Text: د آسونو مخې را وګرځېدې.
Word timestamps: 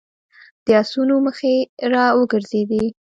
د 0.65 0.67
آسونو 0.81 1.15
مخې 1.25 1.53
را 1.91 2.05
وګرځېدې. 2.19 2.83